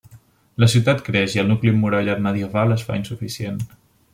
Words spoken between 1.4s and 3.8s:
el nucli emmurallat medieval es fa insuficient.